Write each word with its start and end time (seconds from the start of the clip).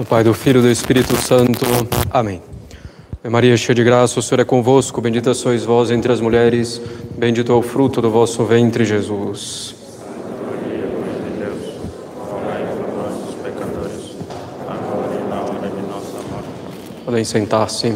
Do 0.00 0.06
Pai, 0.06 0.24
do 0.24 0.32
Filho 0.32 0.60
e 0.60 0.62
do 0.62 0.70
Espírito 0.70 1.14
Santo. 1.16 1.60
Amém. 2.10 2.40
Maria, 3.28 3.54
cheia 3.54 3.74
de 3.74 3.84
graça, 3.84 4.18
o 4.18 4.22
Senhor 4.22 4.40
é 4.40 4.44
convosco. 4.46 4.98
Bendita 4.98 5.34
sois 5.34 5.62
vós 5.62 5.90
entre 5.90 6.10
as 6.10 6.22
mulheres. 6.22 6.80
Bendito 7.18 7.52
é 7.52 7.54
o 7.54 7.60
fruto 7.60 8.00
do 8.00 8.10
vosso 8.10 8.42
ventre, 8.46 8.82
Jesus. 8.82 9.74
Podem 17.04 17.22
sentar-se. 17.22 17.92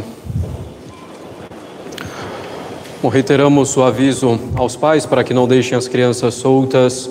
Bom, 3.02 3.08
reiteramos 3.08 3.74
o 3.78 3.82
aviso 3.82 4.38
aos 4.56 4.76
pais 4.76 5.06
para 5.06 5.24
que 5.24 5.32
não 5.32 5.48
deixem 5.48 5.78
as 5.78 5.88
crianças 5.88 6.34
soltas 6.34 7.08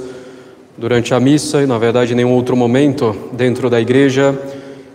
durante 0.78 1.16
a 1.16 1.20
missa 1.20 1.64
e, 1.64 1.66
na 1.66 1.80
verdade, 1.80 2.14
em 2.14 2.16
nenhum 2.16 2.34
outro 2.34 2.55
momento 2.55 3.16
dentro 3.32 3.72
da 3.72 3.82
igreja 3.82 4.40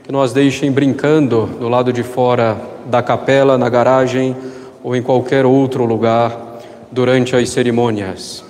que 0.08 0.12
nós 0.12 0.32
deixem 0.32 0.72
brincando 0.72 1.44
do 1.60 1.68
lado 1.68 1.92
de 1.92 2.02
fora 2.02 2.56
da 2.86 3.02
capela, 3.02 3.58
na 3.58 3.68
garagem 3.68 4.34
ou 4.82 4.96
em 4.96 5.02
qualquer 5.02 5.44
outro 5.44 5.84
lugar 5.84 6.62
durante 6.90 7.36
as 7.36 7.50
cerimônias. 7.50 8.42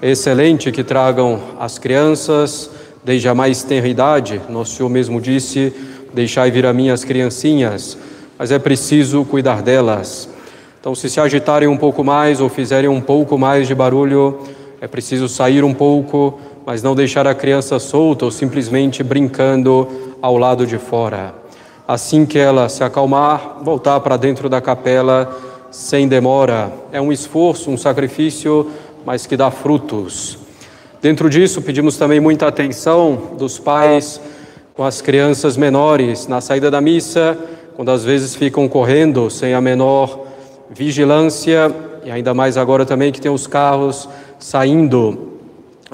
É 0.00 0.12
excelente 0.12 0.70
que 0.70 0.84
tragam 0.84 1.40
as 1.58 1.80
crianças 1.80 2.70
desde 3.02 3.28
a 3.28 3.34
mais 3.34 3.64
tenra 3.64 3.88
idade. 3.88 4.40
Nosso 4.48 4.76
Senhor 4.76 4.88
mesmo 4.88 5.20
disse: 5.20 5.74
Deixai 6.14 6.48
vir 6.48 6.64
a 6.64 6.72
mim 6.72 6.90
as 6.90 7.02
criancinhas, 7.02 7.98
mas 8.38 8.52
é 8.52 8.58
preciso 8.60 9.24
cuidar 9.24 9.62
delas. 9.62 10.28
Então, 10.78 10.94
se 10.94 11.10
se 11.10 11.18
agitarem 11.18 11.68
um 11.68 11.76
pouco 11.76 12.04
mais 12.04 12.40
ou 12.40 12.48
fizerem 12.48 12.88
um 12.88 13.00
pouco 13.00 13.36
mais 13.36 13.66
de 13.66 13.74
barulho, 13.74 14.38
é 14.80 14.86
preciso 14.86 15.28
sair 15.28 15.64
um 15.64 15.74
pouco, 15.74 16.38
mas 16.66 16.82
não 16.82 16.94
deixar 16.94 17.26
a 17.26 17.34
criança 17.34 17.78
solta 17.78 18.24
ou 18.24 18.30
simplesmente 18.30 19.02
brincando 19.02 19.88
ao 20.20 20.36
lado 20.36 20.66
de 20.66 20.78
fora. 20.78 21.34
Assim 21.86 22.24
que 22.24 22.38
ela 22.38 22.68
se 22.68 22.84
acalmar, 22.84 23.58
voltar 23.62 23.98
para 24.00 24.16
dentro 24.16 24.48
da 24.48 24.60
capela 24.60 25.36
sem 25.70 26.06
demora. 26.06 26.72
É 26.92 27.00
um 27.00 27.12
esforço, 27.12 27.70
um 27.70 27.76
sacrifício, 27.76 28.70
mas 29.04 29.26
que 29.26 29.36
dá 29.36 29.50
frutos. 29.50 30.38
Dentro 31.00 31.30
disso, 31.30 31.62
pedimos 31.62 31.96
também 31.96 32.20
muita 32.20 32.46
atenção 32.46 33.32
dos 33.38 33.58
pais 33.58 34.20
com 34.74 34.84
as 34.84 35.00
crianças 35.00 35.56
menores 35.56 36.26
na 36.26 36.40
saída 36.40 36.70
da 36.70 36.80
missa, 36.80 37.38
quando 37.74 37.90
às 37.90 38.04
vezes 38.04 38.34
ficam 38.34 38.68
correndo 38.68 39.30
sem 39.30 39.54
a 39.54 39.60
menor 39.60 40.26
vigilância, 40.68 41.74
e 42.04 42.10
ainda 42.10 42.34
mais 42.34 42.56
agora 42.56 42.84
também 42.84 43.10
que 43.10 43.20
tem 43.20 43.30
os 43.30 43.46
carros 43.46 44.08
saindo 44.38 45.29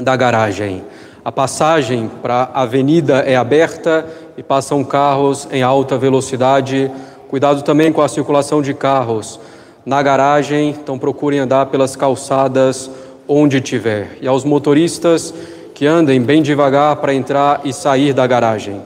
da 0.00 0.14
garagem. 0.16 0.84
A 1.24 1.32
passagem 1.32 2.10
para 2.22 2.50
a 2.54 2.62
avenida 2.62 3.18
é 3.18 3.34
aberta 3.34 4.06
e 4.36 4.42
passam 4.42 4.84
carros 4.84 5.48
em 5.50 5.62
alta 5.62 5.98
velocidade. 5.98 6.90
Cuidado 7.28 7.62
também 7.62 7.92
com 7.92 8.00
a 8.00 8.08
circulação 8.08 8.62
de 8.62 8.72
carros 8.72 9.40
na 9.84 10.02
garagem, 10.02 10.70
então 10.70 10.98
procurem 10.98 11.40
andar 11.40 11.66
pelas 11.66 11.96
calçadas 11.96 12.90
onde 13.26 13.60
tiver. 13.60 14.18
E 14.20 14.28
aos 14.28 14.44
motoristas 14.44 15.34
que 15.74 15.86
andem 15.86 16.20
bem 16.22 16.42
devagar 16.42 16.96
para 16.96 17.12
entrar 17.12 17.60
e 17.64 17.72
sair 17.72 18.12
da 18.12 18.26
garagem. 18.26 18.80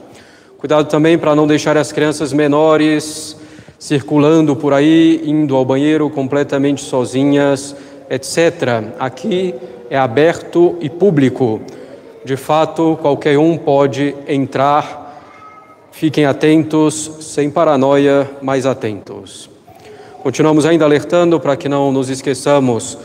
Cuidado 0.57 0.87
também 0.89 1.17
para 1.17 1.35
não 1.35 1.47
deixar 1.47 1.77
as 1.77 1.91
crianças 1.91 2.33
menores 2.33 3.35
circulando 3.79 4.55
por 4.55 4.73
aí, 4.73 5.21
indo 5.25 5.55
ao 5.55 5.65
banheiro 5.65 6.07
completamente 6.09 6.83
sozinhas, 6.83 7.75
etc. 8.09 8.83
Aqui 8.99 9.55
é 9.91 9.97
aberto 9.97 10.77
e 10.79 10.89
público. 10.89 11.59
De 12.23 12.37
fato, 12.37 12.97
qualquer 13.01 13.37
um 13.37 13.57
pode 13.57 14.15
entrar. 14.25 15.21
Fiquem 15.91 16.23
atentos, 16.23 17.11
sem 17.19 17.51
paranoia, 17.51 18.31
mas 18.41 18.65
atentos. 18.65 19.49
Continuamos 20.23 20.65
ainda 20.65 20.85
alertando 20.85 21.37
para 21.41 21.57
que 21.57 21.67
não 21.67 21.91
nos 21.91 22.09
esqueçamos 22.09 22.97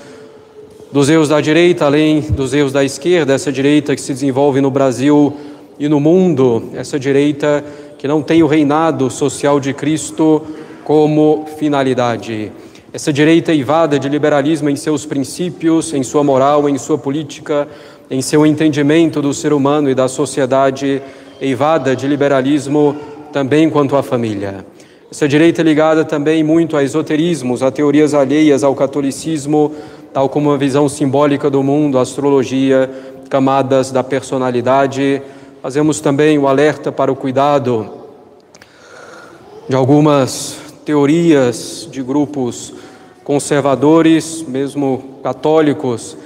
dos 0.93 1.11
erros 1.11 1.29
da 1.29 1.41
direita, 1.41 1.87
além 1.87 2.21
dos 2.21 2.55
erros 2.55 2.73
da 2.73 2.85
esquerda, 2.85 3.35
essa 3.35 3.51
direita 3.51 3.97
que 3.97 4.01
se 4.01 4.13
desenvolve 4.13 4.61
no 4.61 4.71
Brasil 4.71 5.37
e 5.81 5.89
no 5.89 5.99
mundo, 5.99 6.71
essa 6.73 7.01
direita 7.01 7.65
que 7.99 8.07
não 8.07 8.23
tem 8.23 8.45
o 8.45 8.47
reinado 8.47 9.11
social 9.11 9.59
de 9.59 9.75
Cristo 9.75 10.41
como 10.85 11.47
finalidade. 11.59 12.53
Essa 12.97 13.13
direita 13.13 13.53
eivada 13.53 13.99
de 13.99 14.09
liberalismo 14.09 14.71
em 14.71 14.75
seus 14.75 15.05
princípios, 15.05 15.93
em 15.93 16.03
sua 16.03 16.25
moral, 16.25 16.67
em 16.67 16.79
sua 16.79 16.97
política, 16.97 17.69
em 18.11 18.23
seu 18.23 18.47
entendimento 18.47 19.21
do 19.21 19.35
ser 19.35 19.53
humano 19.53 19.91
e 19.91 19.95
da 19.95 20.09
sociedade 20.09 21.03
eivada 21.39 21.95
de 21.95 22.09
liberalismo 22.09 22.97
também 23.35 23.69
quanto 23.69 23.97
à 23.97 24.03
família. 24.03 24.65
Essa 25.11 25.29
direita 25.29 25.61
é 25.61 25.65
ligada 25.65 26.07
também 26.07 26.43
muito 26.43 26.75
a 26.75 26.83
esoterismos, 26.83 27.63
a 27.63 27.71
teorias 27.71 28.15
alheias 28.15 28.65
ao 28.65 28.75
catolicismo, 28.75 29.75
tal 30.11 30.31
como 30.31 30.51
a 30.51 30.57
visão 30.57 30.89
simbólica 30.89 31.51
do 31.51 31.63
mundo, 31.63 31.99
a 31.99 32.01
astrologia, 32.01 32.91
camadas 33.29 33.91
da 33.93 34.03
personalidade. 34.03 35.21
Fazemos 35.61 36.01
também 36.01 36.39
o 36.39 36.49
alerta 36.49 36.91
para 36.91 37.13
o 37.13 37.17
cuidado 37.17 37.91
de 39.69 39.77
algumas 39.77 40.65
teorias 40.87 41.87
de 41.91 42.03
grupos 42.03 42.73
conservadores, 43.27 44.45
mesmo 44.47 45.19
católicos, 45.21 46.17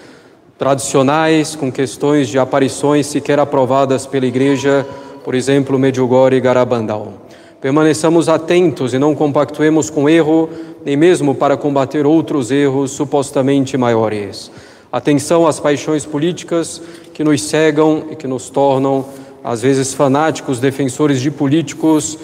tradicionais, 0.58 1.56
com 1.56 1.72
questões 1.72 2.28
de 2.28 2.38
aparições 2.38 3.06
sequer 3.06 3.40
aprovadas 3.40 4.04
pela 4.04 4.26
Igreja, 4.26 4.86
por 5.24 5.34
exemplo, 5.34 5.78
Medjugorje 5.78 6.36
e 6.36 6.40
Garabandal. 6.42 7.14
Permaneçamos 7.58 8.28
atentos 8.28 8.92
e 8.92 8.98
não 8.98 9.14
compactuemos 9.14 9.88
com 9.88 10.10
erro, 10.10 10.50
nem 10.84 10.94
mesmo 10.94 11.34
para 11.34 11.56
combater 11.56 12.04
outros 12.04 12.50
erros 12.50 12.90
supostamente 12.90 13.78
maiores. 13.78 14.52
Atenção 14.92 15.46
às 15.46 15.58
paixões 15.58 16.04
políticas 16.04 16.82
que 17.14 17.24
nos 17.24 17.40
cegam 17.40 18.08
e 18.10 18.16
que 18.16 18.26
nos 18.26 18.50
tornam, 18.50 19.06
às 19.42 19.62
vezes, 19.62 19.94
fanáticos 19.94 20.60
defensores 20.60 21.22
de 21.22 21.30
políticos 21.30 22.18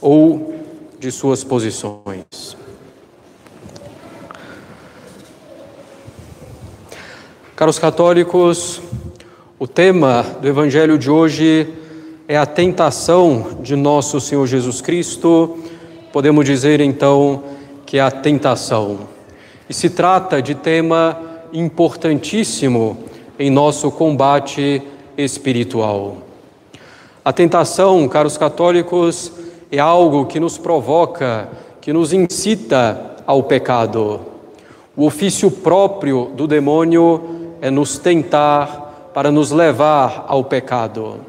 ou 0.00 0.54
de 0.98 1.12
suas 1.12 1.44
posições. 1.44 2.61
Caros 7.62 7.78
católicos, 7.78 8.82
o 9.56 9.68
tema 9.68 10.26
do 10.40 10.48
Evangelho 10.48 10.98
de 10.98 11.08
hoje 11.08 11.72
é 12.26 12.36
a 12.36 12.44
tentação 12.44 13.58
de 13.60 13.76
nosso 13.76 14.20
Senhor 14.20 14.44
Jesus 14.48 14.80
Cristo. 14.80 15.58
Podemos 16.12 16.44
dizer 16.44 16.80
então 16.80 17.44
que 17.86 17.98
é 17.98 18.00
a 18.00 18.10
tentação. 18.10 19.06
E 19.68 19.72
se 19.72 19.88
trata 19.88 20.42
de 20.42 20.56
tema 20.56 21.16
importantíssimo 21.52 22.98
em 23.38 23.48
nosso 23.48 23.92
combate 23.92 24.82
espiritual. 25.16 26.16
A 27.24 27.32
tentação, 27.32 28.08
caros 28.08 28.36
católicos, 28.36 29.30
é 29.70 29.78
algo 29.78 30.26
que 30.26 30.40
nos 30.40 30.58
provoca, 30.58 31.48
que 31.80 31.92
nos 31.92 32.12
incita 32.12 33.18
ao 33.24 33.44
pecado. 33.44 34.18
O 34.96 35.06
ofício 35.06 35.48
próprio 35.48 36.32
do 36.34 36.48
demônio 36.48 37.38
é 37.62 37.70
nos 37.70 37.96
tentar 37.96 39.10
para 39.14 39.30
nos 39.30 39.52
levar 39.52 40.26
ao 40.28 40.42
pecado. 40.44 41.20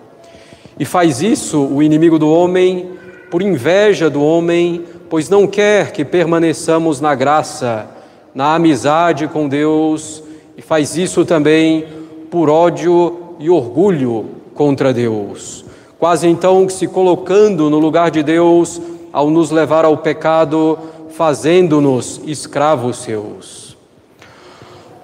E 0.79 0.83
faz 0.83 1.21
isso 1.21 1.63
o 1.63 1.83
inimigo 1.83 2.17
do 2.17 2.27
homem 2.27 2.89
por 3.29 3.41
inveja 3.41 4.09
do 4.09 4.23
homem, 4.23 4.83
pois 5.09 5.29
não 5.29 5.47
quer 5.47 5.91
que 5.91 6.03
permaneçamos 6.05 6.99
na 6.99 7.16
graça, 7.16 7.88
na 8.33 8.53
amizade 8.53 9.27
com 9.27 9.47
Deus, 9.47 10.24
e 10.57 10.62
faz 10.62 10.97
isso 10.97 11.24
também 11.24 11.85
por 12.30 12.50
ódio 12.50 13.35
e 13.39 13.50
orgulho 13.50 14.25
contra 14.53 14.94
Deus. 14.94 15.65
Quase 16.00 16.27
então 16.27 16.68
se 16.69 16.88
colocando 16.88 17.69
no 17.69 17.80
lugar 17.80 18.12
de 18.12 18.21
Deus 18.21 18.81
ao 19.12 19.30
nos 19.30 19.51
levar 19.51 19.85
ao 19.85 19.97
pecado, 19.97 20.77
fazendo-nos 21.09 22.21
escravos 22.25 22.97
seus. 22.97 23.72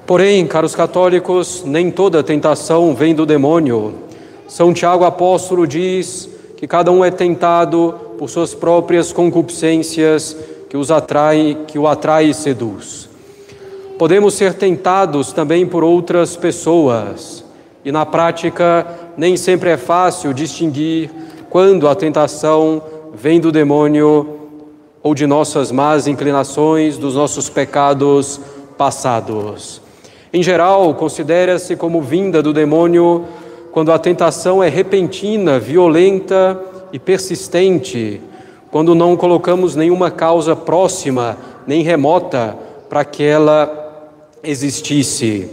Porém, 0.09 0.47
caros 0.47 0.73
católicos, 0.73 1.61
nem 1.63 1.91
toda 1.91 2.23
tentação 2.23 2.95
vem 2.95 3.13
do 3.13 3.27
demônio. 3.27 3.93
São 4.47 4.73
Tiago 4.73 5.03
apóstolo 5.03 5.67
diz 5.67 6.27
que 6.57 6.65
cada 6.65 6.91
um 6.91 7.05
é 7.05 7.11
tentado 7.11 7.93
por 8.17 8.27
suas 8.27 8.55
próprias 8.55 9.13
concupiscências 9.13 10.35
que 10.67 10.75
os 10.75 10.89
atrai, 10.89 11.59
que 11.67 11.77
o 11.77 11.87
atrai 11.87 12.25
e 12.25 12.33
seduz. 12.33 13.07
Podemos 13.99 14.33
ser 14.33 14.55
tentados 14.55 15.31
também 15.31 15.67
por 15.67 15.83
outras 15.83 16.35
pessoas, 16.35 17.45
e 17.85 17.91
na 17.91 18.03
prática 18.03 18.87
nem 19.15 19.37
sempre 19.37 19.69
é 19.69 19.77
fácil 19.77 20.33
distinguir 20.33 21.11
quando 21.51 21.87
a 21.87 21.93
tentação 21.93 22.81
vem 23.13 23.39
do 23.39 23.51
demônio 23.51 24.27
ou 25.03 25.13
de 25.13 25.27
nossas 25.27 25.71
más 25.71 26.07
inclinações, 26.07 26.97
dos 26.97 27.13
nossos 27.13 27.47
pecados 27.47 28.41
passados. 28.75 29.87
Em 30.31 30.43
geral, 30.43 30.93
considera-se 30.93 31.75
como 31.75 32.01
vinda 32.01 32.41
do 32.41 32.53
demônio 32.53 33.25
quando 33.71 33.91
a 33.91 33.99
tentação 33.99 34.63
é 34.63 34.69
repentina, 34.69 35.59
violenta 35.59 36.59
e 36.91 36.99
persistente 36.99 38.21
quando 38.71 38.93
não 38.93 39.17
colocamos 39.17 39.75
nenhuma 39.75 40.11
causa 40.11 40.55
próxima 40.55 41.37
nem 41.65 41.81
remota 41.81 42.55
para 42.87 43.03
que 43.03 43.23
ela 43.23 44.07
existisse, 44.43 45.49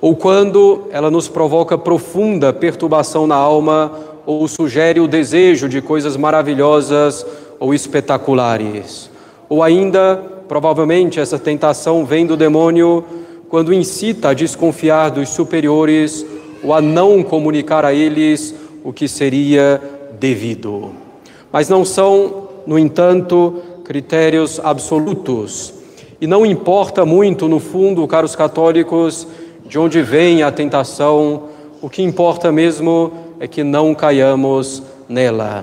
ou 0.00 0.14
quando 0.14 0.84
ela 0.90 1.10
nos 1.10 1.28
provoca 1.28 1.76
profunda 1.76 2.52
perturbação 2.52 3.26
na 3.26 3.34
alma 3.34 3.92
ou 4.24 4.46
sugere 4.46 5.00
o 5.00 5.08
desejo 5.08 5.68
de 5.68 5.80
coisas 5.80 6.16
maravilhosas 6.16 7.26
ou 7.58 7.74
espetaculares. 7.74 9.10
Ou 9.48 9.62
ainda, 9.62 10.22
provavelmente, 10.46 11.20
essa 11.20 11.38
tentação 11.38 12.04
vem 12.04 12.26
do 12.26 12.36
demônio 12.36 13.04
quando 13.52 13.74
incita 13.74 14.30
a 14.30 14.32
desconfiar 14.32 15.10
dos 15.10 15.28
superiores 15.28 16.24
ou 16.64 16.72
a 16.72 16.80
não 16.80 17.22
comunicar 17.22 17.84
a 17.84 17.92
eles 17.92 18.54
o 18.82 18.94
que 18.94 19.06
seria 19.06 19.78
devido. 20.18 20.92
Mas 21.52 21.68
não 21.68 21.84
são, 21.84 22.48
no 22.66 22.78
entanto, 22.78 23.62
critérios 23.84 24.58
absolutos. 24.58 25.74
E 26.18 26.26
não 26.26 26.46
importa 26.46 27.04
muito, 27.04 27.46
no 27.46 27.60
fundo, 27.60 28.08
caros 28.08 28.34
católicos, 28.34 29.28
de 29.66 29.78
onde 29.78 30.00
vem 30.00 30.42
a 30.42 30.50
tentação, 30.50 31.42
o 31.82 31.90
que 31.90 32.00
importa 32.00 32.50
mesmo 32.50 33.12
é 33.38 33.46
que 33.46 33.62
não 33.62 33.94
caiamos 33.94 34.82
nela. 35.06 35.62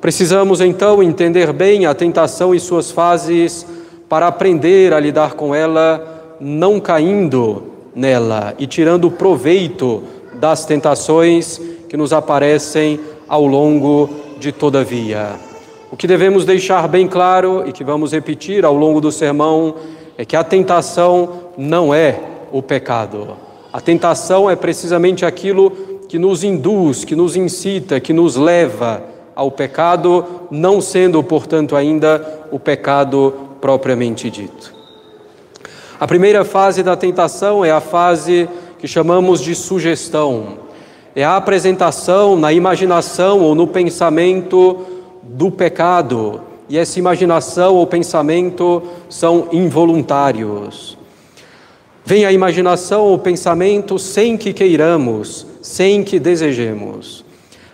Precisamos 0.00 0.60
então 0.60 1.00
entender 1.00 1.52
bem 1.52 1.86
a 1.86 1.94
tentação 1.94 2.52
e 2.52 2.58
suas 2.58 2.90
fases 2.90 3.64
para 4.08 4.26
aprender 4.26 4.92
a 4.92 4.98
lidar 4.98 5.34
com 5.34 5.54
ela, 5.54 6.19
não 6.40 6.80
caindo 6.80 7.64
nela 7.94 8.54
e 8.58 8.66
tirando 8.66 9.10
proveito 9.10 10.02
das 10.34 10.64
tentações 10.64 11.60
que 11.88 11.96
nos 11.96 12.12
aparecem 12.12 12.98
ao 13.28 13.46
longo 13.46 14.08
de 14.38 14.50
toda 14.50 14.80
a 14.80 14.84
via. 14.84 15.34
O 15.92 15.96
que 15.96 16.06
devemos 16.06 16.44
deixar 16.44 16.88
bem 16.88 17.06
claro 17.06 17.64
e 17.66 17.72
que 17.72 17.84
vamos 17.84 18.12
repetir 18.12 18.64
ao 18.64 18.74
longo 18.74 19.00
do 19.00 19.12
sermão 19.12 19.74
é 20.16 20.24
que 20.24 20.36
a 20.36 20.44
tentação 20.44 21.50
não 21.58 21.92
é 21.92 22.18
o 22.52 22.62
pecado. 22.62 23.36
A 23.72 23.80
tentação 23.80 24.48
é 24.48 24.56
precisamente 24.56 25.24
aquilo 25.24 25.70
que 26.08 26.18
nos 26.18 26.42
induz, 26.42 27.04
que 27.04 27.14
nos 27.14 27.36
incita, 27.36 28.00
que 28.00 28.12
nos 28.12 28.36
leva 28.36 29.02
ao 29.34 29.50
pecado, 29.50 30.24
não 30.50 30.80
sendo, 30.80 31.22
portanto, 31.22 31.76
ainda 31.76 32.46
o 32.50 32.58
pecado 32.58 33.32
propriamente 33.60 34.30
dito. 34.30 34.79
A 36.00 36.06
primeira 36.06 36.46
fase 36.46 36.82
da 36.82 36.96
tentação 36.96 37.62
é 37.62 37.70
a 37.70 37.78
fase 37.78 38.48
que 38.78 38.88
chamamos 38.88 39.38
de 39.38 39.54
sugestão. 39.54 40.60
É 41.14 41.22
a 41.22 41.36
apresentação 41.36 42.36
na 42.36 42.54
imaginação 42.54 43.40
ou 43.40 43.54
no 43.54 43.66
pensamento 43.66 44.78
do 45.22 45.50
pecado. 45.50 46.40
E 46.70 46.78
essa 46.78 46.98
imaginação 46.98 47.74
ou 47.74 47.86
pensamento 47.86 48.82
são 49.10 49.48
involuntários. 49.52 50.96
Vem 52.02 52.24
a 52.24 52.32
imaginação 52.32 53.02
ou 53.02 53.18
pensamento 53.18 53.98
sem 53.98 54.38
que 54.38 54.54
queiramos, 54.54 55.46
sem 55.60 56.02
que 56.02 56.18
desejemos. 56.18 57.26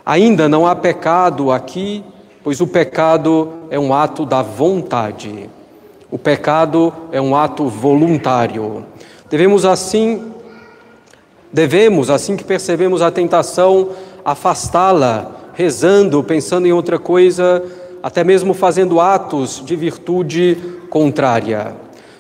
Ainda 0.04 0.48
não 0.48 0.66
há 0.66 0.74
pecado 0.74 1.52
aqui, 1.52 2.02
pois 2.42 2.60
o 2.60 2.66
pecado 2.66 3.52
é 3.70 3.78
um 3.78 3.94
ato 3.94 4.26
da 4.26 4.42
vontade. 4.42 5.48
O 6.16 6.18
pecado 6.18 6.94
é 7.12 7.20
um 7.20 7.36
ato 7.36 7.68
voluntário. 7.68 8.86
Devemos 9.28 9.66
assim 9.66 10.32
devemos, 11.52 12.08
assim 12.08 12.38
que 12.38 12.42
percebemos 12.42 13.02
a 13.02 13.10
tentação, 13.10 13.90
afastá-la, 14.24 15.30
rezando, 15.52 16.24
pensando 16.24 16.66
em 16.66 16.72
outra 16.72 16.98
coisa, 16.98 17.62
até 18.02 18.24
mesmo 18.24 18.54
fazendo 18.54 18.98
atos 18.98 19.62
de 19.62 19.76
virtude 19.76 20.56
contrária. 20.88 21.74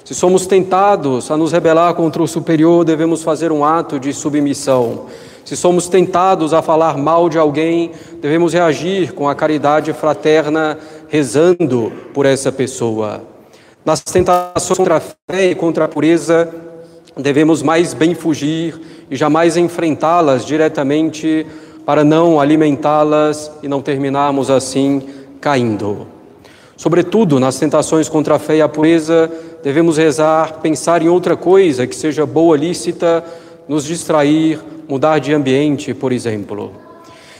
Se 0.04 0.14
somos 0.14 0.46
tentados 0.46 1.30
a 1.30 1.36
nos 1.38 1.52
rebelar 1.52 1.94
contra 1.94 2.22
o 2.22 2.28
superior, 2.28 2.84
devemos 2.84 3.22
fazer 3.22 3.50
um 3.50 3.64
ato 3.64 3.98
de 3.98 4.12
submissão. 4.12 5.06
Se 5.42 5.56
somos 5.56 5.88
tentados 5.88 6.52
a 6.52 6.60
falar 6.60 6.98
mal 6.98 7.30
de 7.30 7.38
alguém, 7.38 7.92
devemos 8.20 8.52
reagir 8.52 9.14
com 9.14 9.26
a 9.26 9.34
caridade 9.34 9.94
fraterna, 9.94 10.78
rezando 11.08 11.90
por 12.12 12.26
essa 12.26 12.52
pessoa. 12.52 13.35
Nas 13.86 14.00
tentações 14.00 14.76
contra 14.78 14.96
a 14.96 15.00
fé 15.00 15.50
e 15.52 15.54
contra 15.54 15.84
a 15.84 15.88
pureza, 15.88 16.52
devemos 17.16 17.62
mais 17.62 17.94
bem 17.94 18.16
fugir 18.16 18.74
e 19.08 19.14
jamais 19.14 19.56
enfrentá-las 19.56 20.44
diretamente 20.44 21.46
para 21.84 22.02
não 22.02 22.40
alimentá-las 22.40 23.48
e 23.62 23.68
não 23.68 23.80
terminarmos 23.80 24.50
assim 24.50 25.02
caindo. 25.40 26.08
Sobretudo 26.76 27.38
nas 27.38 27.60
tentações 27.60 28.08
contra 28.08 28.34
a 28.34 28.38
fé 28.40 28.56
e 28.56 28.60
a 28.60 28.68
pureza, 28.68 29.30
devemos 29.62 29.98
rezar, 29.98 30.54
pensar 30.54 31.00
em 31.00 31.08
outra 31.08 31.36
coisa 31.36 31.86
que 31.86 31.94
seja 31.94 32.26
boa, 32.26 32.56
lícita, 32.56 33.22
nos 33.68 33.84
distrair, 33.84 34.58
mudar 34.88 35.20
de 35.20 35.32
ambiente, 35.32 35.94
por 35.94 36.10
exemplo. 36.10 36.72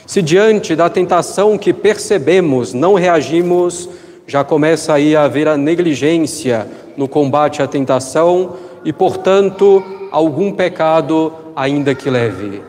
Se 0.07 0.23
diante 0.23 0.77
da 0.77 0.89
tentação 0.89 1.59
que 1.59 1.73
percebemos 1.73 2.73
não 2.73 2.95
reagimos, 2.95 3.89
já 4.27 4.43
começa 4.43 4.93
aí 4.93 5.15
a 5.15 5.25
haver 5.25 5.47
a 5.47 5.57
negligência 5.57 6.67
no 6.97 7.07
combate 7.07 7.63
à 7.63 7.67
tentação 7.67 8.55
e, 8.85 8.93
portanto, 8.93 9.83
algum 10.11 10.51
pecado 10.51 11.33
ainda 11.55 11.95
que 11.95 12.11
leve. 12.11 12.63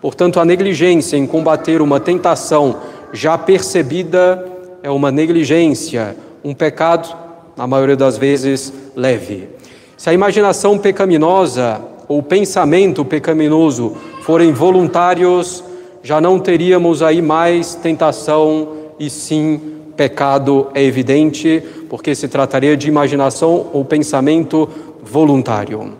Portanto, 0.00 0.40
a 0.40 0.44
negligência 0.44 1.16
em 1.16 1.26
combater 1.26 1.80
uma 1.80 2.00
tentação 2.00 2.76
já 3.12 3.38
percebida 3.38 4.44
é 4.82 4.90
uma 4.90 5.10
negligência, 5.10 6.16
um 6.44 6.52
pecado, 6.52 7.08
na 7.56 7.66
maioria 7.66 7.96
das 7.96 8.18
vezes, 8.18 8.72
leve. 8.96 9.48
Se 9.96 10.10
a 10.10 10.12
imaginação 10.12 10.76
pecaminosa 10.76 11.80
ou 12.08 12.22
pensamento 12.22 13.04
pecaminoso 13.04 13.96
forem 14.22 14.52
voluntários, 14.52 15.64
já 16.02 16.20
não 16.20 16.38
teríamos 16.38 17.02
aí 17.02 17.22
mais 17.22 17.74
tentação 17.74 18.68
e 18.98 19.08
sim 19.08 19.73
pecado 19.96 20.68
é 20.74 20.82
evidente, 20.82 21.62
porque 21.88 22.14
se 22.14 22.28
trataria 22.28 22.76
de 22.76 22.88
imaginação 22.88 23.66
ou 23.72 23.84
pensamento 23.84 24.68
voluntário. 25.02 25.92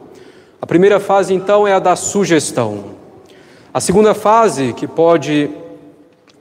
A 0.61 0.67
primeira 0.67 0.99
fase, 0.99 1.35
então, 1.35 1.67
é 1.67 1.73
a 1.73 1.79
da 1.79 1.95
sugestão. 1.95 2.85
A 3.73 3.81
segunda 3.81 4.15
fase 4.15 4.73
que 4.73 4.87
pode 4.87 5.51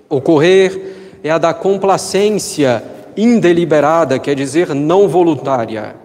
ocorrer 0.09 1.19
é 1.23 1.29
a 1.29 1.37
da 1.37 1.53
complacência 1.53 2.83
indeliberada, 3.17 4.19
quer 4.19 4.35
dizer, 4.35 4.73
não 4.73 5.07
voluntária. 5.07 5.95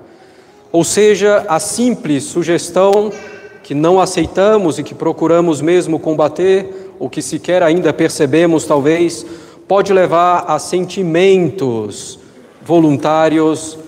Ou 0.71 0.85
seja, 0.85 1.45
a 1.49 1.59
simples 1.59 2.25
sugestão 2.25 3.11
que 3.62 3.75
não 3.75 4.00
aceitamos 4.00 4.78
e 4.78 4.83
que 4.83 4.95
procuramos 4.95 5.61
mesmo 5.61 5.99
combater, 5.99 6.95
ou 6.99 7.09
que 7.09 7.23
sequer 7.23 7.62
ainda 7.62 7.93
percebemos, 7.93 8.64
talvez, 8.64 9.25
pode 9.69 9.93
levar 9.93 10.47
a 10.49 10.59
sentimentos 10.59 12.19
voluntários, 12.63 13.79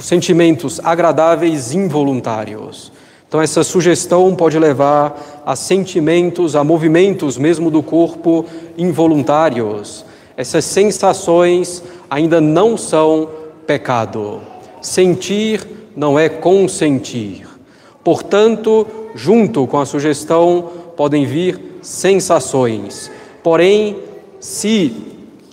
sentimentos 0.00 0.80
agradáveis 0.82 1.74
involuntários. 1.74 2.92
Então, 3.26 3.42
essa 3.42 3.64
sugestão 3.64 4.34
pode 4.36 4.58
levar 4.58 5.42
a 5.44 5.56
sentimentos, 5.56 6.54
a 6.54 6.62
movimentos 6.62 7.36
mesmo 7.36 7.70
do 7.70 7.82
corpo 7.82 8.46
involuntários. 8.78 10.04
Essas 10.36 10.64
sensações 10.64 11.82
ainda 12.08 12.40
não 12.40 12.76
são 12.76 13.28
pecado. 13.66 14.40
Sentir 14.80 15.66
não 15.96 16.18
é 16.18 16.28
consentir. 16.28 17.46
Portanto, 18.04 18.86
junto 19.14 19.66
com 19.66 19.78
a 19.80 19.86
sugestão 19.86 20.70
podem 20.96 21.24
vir 21.24 21.78
sensações. 21.80 23.10
Porém, 23.42 23.96
se 24.42 24.92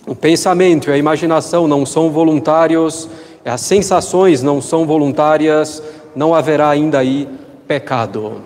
o 0.04 0.16
pensamento 0.16 0.90
e 0.90 0.92
a 0.92 0.98
imaginação 0.98 1.68
não 1.68 1.86
são 1.86 2.10
voluntários, 2.10 3.08
as 3.44 3.60
sensações 3.60 4.42
não 4.42 4.60
são 4.60 4.84
voluntárias, 4.84 5.80
não 6.14 6.34
haverá 6.34 6.70
ainda 6.70 6.98
aí 6.98 7.28
pecado. 7.68 8.42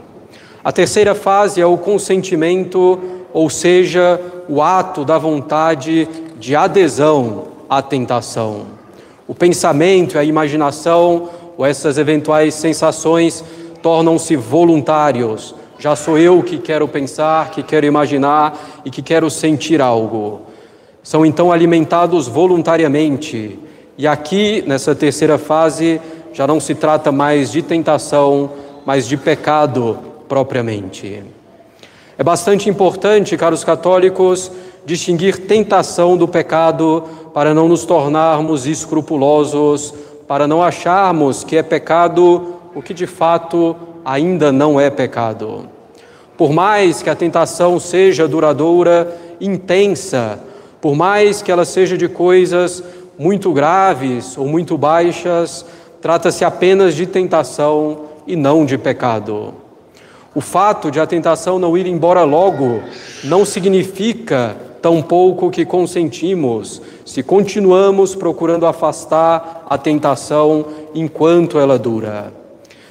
A 0.62 0.70
terceira 0.70 1.14
fase 1.14 1.62
é 1.62 1.66
o 1.66 1.78
consentimento, 1.78 3.00
ou 3.32 3.48
seja, 3.48 4.20
o 4.46 4.60
ato 4.60 5.02
da 5.02 5.16
vontade 5.16 6.06
de 6.38 6.54
adesão 6.54 7.44
à 7.66 7.80
tentação. 7.80 8.66
O 9.26 9.34
pensamento, 9.34 10.18
a 10.18 10.24
imaginação 10.24 11.30
ou 11.56 11.64
essas 11.64 11.96
eventuais 11.96 12.52
sensações 12.52 13.42
tornam-se 13.80 14.36
voluntários, 14.36 15.54
já 15.84 15.94
sou 15.94 16.18
eu 16.18 16.42
que 16.42 16.56
quero 16.56 16.88
pensar, 16.88 17.50
que 17.50 17.62
quero 17.62 17.84
imaginar 17.84 18.58
e 18.86 18.90
que 18.90 19.02
quero 19.02 19.28
sentir 19.28 19.82
algo. 19.82 20.40
São 21.02 21.26
então 21.26 21.52
alimentados 21.52 22.26
voluntariamente. 22.26 23.58
E 23.98 24.06
aqui, 24.06 24.64
nessa 24.66 24.94
terceira 24.94 25.36
fase, 25.36 26.00
já 26.32 26.46
não 26.46 26.58
se 26.58 26.74
trata 26.74 27.12
mais 27.12 27.52
de 27.52 27.60
tentação, 27.60 28.50
mas 28.86 29.06
de 29.06 29.18
pecado 29.18 29.98
propriamente. 30.26 31.22
É 32.16 32.24
bastante 32.24 32.70
importante, 32.70 33.36
caros 33.36 33.62
católicos, 33.62 34.50
distinguir 34.86 35.46
tentação 35.46 36.16
do 36.16 36.26
pecado 36.26 37.04
para 37.34 37.52
não 37.52 37.68
nos 37.68 37.84
tornarmos 37.84 38.64
escrupulosos, 38.64 39.92
para 40.26 40.48
não 40.48 40.62
acharmos 40.62 41.44
que 41.44 41.58
é 41.58 41.62
pecado 41.62 42.54
o 42.74 42.80
que 42.80 42.94
de 42.94 43.06
fato 43.06 43.76
ainda 44.02 44.50
não 44.50 44.80
é 44.80 44.88
pecado. 44.88 45.73
Por 46.36 46.52
mais 46.52 47.02
que 47.02 47.10
a 47.10 47.14
tentação 47.14 47.78
seja 47.78 48.26
duradoura, 48.26 49.16
intensa, 49.40 50.38
por 50.80 50.94
mais 50.94 51.42
que 51.42 51.52
ela 51.52 51.64
seja 51.64 51.96
de 51.96 52.08
coisas 52.08 52.82
muito 53.18 53.52
graves 53.52 54.36
ou 54.36 54.46
muito 54.46 54.76
baixas, 54.76 55.64
trata-se 56.00 56.44
apenas 56.44 56.94
de 56.94 57.06
tentação 57.06 58.02
e 58.26 58.36
não 58.36 58.64
de 58.64 58.76
pecado. 58.76 59.54
O 60.34 60.40
fato 60.40 60.90
de 60.90 60.98
a 60.98 61.06
tentação 61.06 61.58
não 61.58 61.78
ir 61.78 61.86
embora 61.86 62.24
logo 62.24 62.82
não 63.22 63.44
significa 63.44 64.56
tampouco 64.82 65.50
que 65.50 65.64
consentimos 65.64 66.82
se 67.06 67.22
continuamos 67.22 68.14
procurando 68.14 68.66
afastar 68.66 69.64
a 69.70 69.78
tentação 69.78 70.66
enquanto 70.94 71.58
ela 71.58 71.78
dura. 71.78 72.32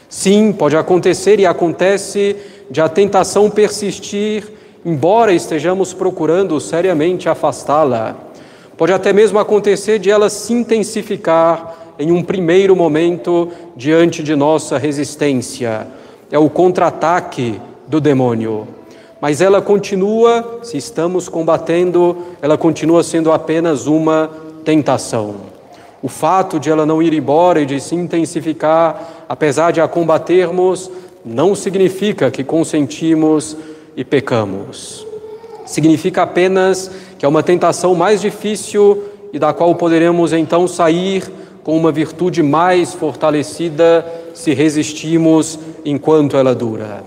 Sim, 0.09 0.53
pode 0.53 0.77
acontecer 0.77 1.39
e 1.39 1.45
acontece 1.45 2.35
de 2.73 2.81
a 2.81 2.89
tentação 2.89 3.51
persistir, 3.51 4.51
embora 4.83 5.31
estejamos 5.31 5.93
procurando 5.93 6.59
seriamente 6.59 7.29
afastá-la. 7.29 8.15
Pode 8.75 8.91
até 8.91 9.13
mesmo 9.13 9.37
acontecer 9.37 9.99
de 9.99 10.09
ela 10.09 10.27
se 10.27 10.53
intensificar 10.53 11.75
em 11.99 12.11
um 12.11 12.23
primeiro 12.23 12.75
momento 12.75 13.51
diante 13.75 14.23
de 14.23 14.35
nossa 14.35 14.79
resistência 14.79 15.85
é 16.31 16.39
o 16.39 16.49
contra-ataque 16.49 17.61
do 17.87 18.01
demônio. 18.01 18.67
Mas 19.21 19.39
ela 19.39 19.61
continua, 19.61 20.61
se 20.63 20.75
estamos 20.75 21.29
combatendo, 21.29 22.17
ela 22.41 22.57
continua 22.57 23.03
sendo 23.03 23.31
apenas 23.31 23.85
uma 23.85 24.31
tentação. 24.65 25.35
O 26.01 26.07
fato 26.07 26.59
de 26.59 26.71
ela 26.71 26.87
não 26.87 27.03
ir 27.03 27.13
embora 27.13 27.61
e 27.61 27.67
de 27.67 27.79
se 27.79 27.93
intensificar, 27.93 29.25
apesar 29.29 29.69
de 29.69 29.79
a 29.79 29.87
combatermos, 29.87 30.89
não 31.25 31.55
significa 31.55 32.29
que 32.29 32.43
consentimos 32.43 33.55
e 33.95 34.03
pecamos. 34.03 35.05
Significa 35.65 36.23
apenas 36.23 36.91
que 37.17 37.25
é 37.25 37.29
uma 37.29 37.43
tentação 37.43 37.95
mais 37.95 38.19
difícil 38.19 39.03
e 39.31 39.39
da 39.39 39.53
qual 39.53 39.73
poderemos 39.75 40.33
então 40.33 40.67
sair 40.67 41.23
com 41.63 41.77
uma 41.77 41.91
virtude 41.91 42.43
mais 42.43 42.93
fortalecida 42.93 44.05
se 44.33 44.53
resistimos 44.53 45.57
enquanto 45.85 46.35
ela 46.35 46.53
dura. 46.53 47.03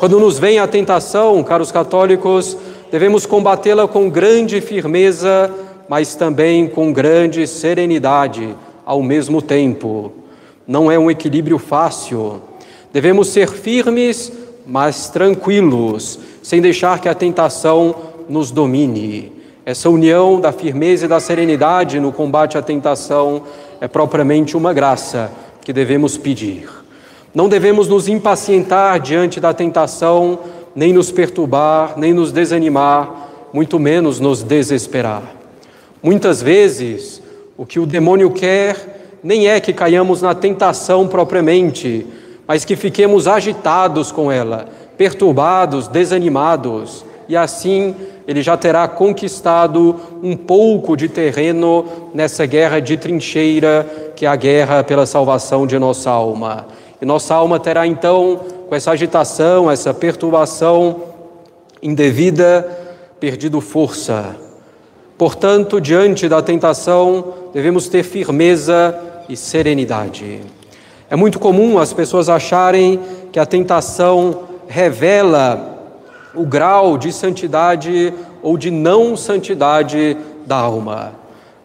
Quando 0.00 0.18
nos 0.18 0.38
vem 0.38 0.58
a 0.58 0.66
tentação, 0.66 1.42
caros 1.44 1.70
católicos, 1.70 2.56
devemos 2.90 3.26
combatê-la 3.26 3.86
com 3.86 4.08
grande 4.08 4.60
firmeza, 4.60 5.52
mas 5.88 6.14
também 6.14 6.66
com 6.66 6.92
grande 6.92 7.46
serenidade 7.46 8.56
ao 8.84 9.02
mesmo 9.02 9.40
tempo. 9.40 10.12
Não 10.66 10.90
é 10.90 10.98
um 10.98 11.10
equilíbrio 11.10 11.58
fácil. 11.58 12.40
Devemos 12.92 13.28
ser 13.28 13.48
firmes, 13.48 14.32
mas 14.66 15.08
tranquilos, 15.08 16.18
sem 16.42 16.60
deixar 16.60 17.00
que 17.00 17.08
a 17.08 17.14
tentação 17.14 17.94
nos 18.28 18.50
domine. 18.50 19.32
Essa 19.64 19.88
união 19.88 20.40
da 20.40 20.52
firmeza 20.52 21.04
e 21.04 21.08
da 21.08 21.20
serenidade 21.20 22.00
no 22.00 22.12
combate 22.12 22.58
à 22.58 22.62
tentação 22.62 23.42
é 23.80 23.86
propriamente 23.86 24.56
uma 24.56 24.72
graça 24.72 25.30
que 25.60 25.72
devemos 25.72 26.16
pedir. 26.16 26.68
Não 27.34 27.48
devemos 27.48 27.86
nos 27.86 28.08
impacientar 28.08 28.98
diante 28.98 29.38
da 29.38 29.54
tentação, 29.54 30.38
nem 30.74 30.92
nos 30.92 31.12
perturbar, 31.12 31.94
nem 31.96 32.12
nos 32.12 32.32
desanimar, 32.32 33.28
muito 33.52 33.78
menos 33.78 34.18
nos 34.18 34.42
desesperar. 34.42 35.22
Muitas 36.02 36.42
vezes, 36.42 37.22
o 37.56 37.66
que 37.66 37.78
o 37.78 37.86
demônio 37.86 38.30
quer 38.30 39.18
nem 39.22 39.48
é 39.48 39.60
que 39.60 39.72
caiamos 39.72 40.22
na 40.22 40.34
tentação 40.34 41.06
propriamente, 41.06 42.06
mas 42.50 42.64
que 42.64 42.74
fiquemos 42.74 43.28
agitados 43.28 44.10
com 44.10 44.32
ela, 44.32 44.66
perturbados, 44.98 45.86
desanimados, 45.86 47.04
e 47.28 47.36
assim 47.36 47.94
ele 48.26 48.42
já 48.42 48.56
terá 48.56 48.88
conquistado 48.88 49.94
um 50.20 50.36
pouco 50.36 50.96
de 50.96 51.08
terreno 51.08 51.84
nessa 52.12 52.44
guerra 52.46 52.80
de 52.80 52.96
trincheira, 52.96 53.86
que 54.16 54.26
é 54.26 54.28
a 54.28 54.34
guerra 54.34 54.82
pela 54.82 55.06
salvação 55.06 55.64
de 55.64 55.78
nossa 55.78 56.10
alma. 56.10 56.66
E 57.00 57.04
nossa 57.06 57.36
alma 57.36 57.60
terá 57.60 57.86
então, 57.86 58.40
com 58.68 58.74
essa 58.74 58.90
agitação, 58.90 59.70
essa 59.70 59.94
perturbação 59.94 61.02
indevida, 61.80 62.68
perdido 63.20 63.60
força. 63.60 64.34
Portanto, 65.16 65.80
diante 65.80 66.28
da 66.28 66.42
tentação, 66.42 67.32
devemos 67.54 67.88
ter 67.88 68.02
firmeza 68.02 68.98
e 69.28 69.36
serenidade. 69.36 70.40
É 71.10 71.16
muito 71.16 71.40
comum 71.40 71.76
as 71.76 71.92
pessoas 71.92 72.28
acharem 72.28 73.00
que 73.32 73.40
a 73.40 73.44
tentação 73.44 74.44
revela 74.68 75.98
o 76.32 76.46
grau 76.46 76.96
de 76.96 77.12
santidade 77.12 78.14
ou 78.40 78.56
de 78.56 78.70
não 78.70 79.16
santidade 79.16 80.16
da 80.46 80.54
alma. 80.54 81.12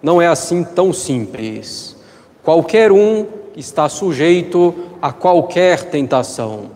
Não 0.02 0.20
é 0.20 0.26
assim 0.28 0.64
tão 0.64 0.92
simples. 0.92 1.96
Qualquer 2.42 2.92
um 2.92 3.28
está 3.56 3.88
sujeito 3.88 4.74
a 5.00 5.12
qualquer 5.12 5.84
tentação. 5.92 6.72